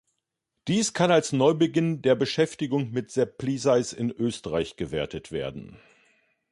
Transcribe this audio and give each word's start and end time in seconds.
Dies 0.67 0.93
kann 0.93 1.11
als 1.11 1.31
Neubeginn 1.31 2.01
der 2.01 2.15
Beschäftigung 2.15 2.89
mit 2.89 3.11
Sepp 3.11 3.37
Plieseis 3.37 3.93
in 3.93 4.09
Österreich 4.09 4.75
gewertet 4.75 5.31
werden. 5.31 5.77